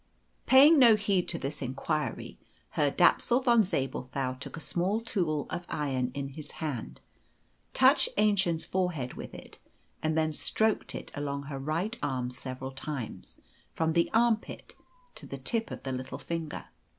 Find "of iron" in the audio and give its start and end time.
5.51-6.09